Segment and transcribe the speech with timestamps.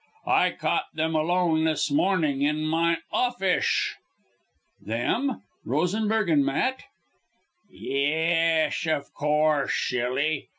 [0.25, 3.97] I caught them alone this morning in my offish."
[4.83, 5.43] "Them!
[5.63, 6.85] Rosenberg and Matt!"
[7.69, 10.49] "Yesh, of course, shilly!